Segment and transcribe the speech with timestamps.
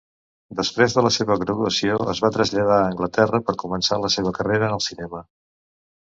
[0.59, 4.71] Després de la seva graduació, es va traslladar a Anglaterra per començar la seva carrera
[4.71, 5.21] en el cinema.